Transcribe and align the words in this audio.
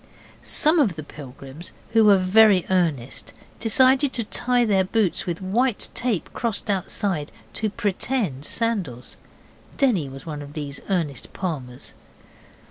Some 0.41 0.79
of 0.79 0.95
the 0.95 1.03
pilgrims 1.03 1.73
who 1.93 2.03
were 2.05 2.17
very 2.17 2.65
earnest 2.71 3.33
decided 3.59 4.13
to 4.13 4.23
tie 4.23 4.65
their 4.65 4.83
boots 4.83 5.27
with 5.27 5.43
white 5.43 5.89
tape 5.93 6.27
crossed 6.33 6.71
outside 6.71 7.31
to 7.53 7.69
pretend 7.69 8.43
sandals. 8.43 9.15
Denny 9.77 10.09
was 10.09 10.25
one 10.25 10.41
of 10.41 10.53
these 10.53 10.79
earnest 10.89 11.33
palmers. 11.33 11.93